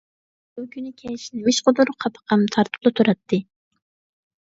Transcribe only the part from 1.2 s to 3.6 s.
نېمىشقىدۇر قاپىقىم تارتىپلا تۇراتتى.